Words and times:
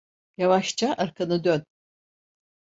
Yavaşça 0.37 0.93
arkanı 0.93 1.43
dön. 1.43 1.63